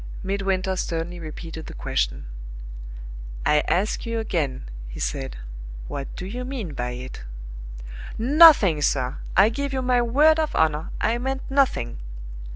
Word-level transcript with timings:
Midwinter 0.23 0.75
sternly 0.77 1.19
repeated 1.19 1.67
the 1.67 1.75
question. 1.75 2.25
"I 3.45 3.59
ask 3.67 4.03
you 4.03 4.17
again," 4.17 4.67
he 4.87 4.99
said, 4.99 5.37
"what 5.87 6.15
do 6.15 6.25
you 6.25 6.43
mean 6.43 6.73
by 6.73 6.93
it?" 6.93 7.23
"Nothing, 8.17 8.81
sir! 8.81 9.19
I 9.37 9.49
give 9.49 9.73
you 9.73 9.83
my 9.83 10.01
word 10.01 10.39
of 10.39 10.55
honor, 10.55 10.89
I 10.99 11.19
meant 11.19 11.43
nothing!" 11.51 11.99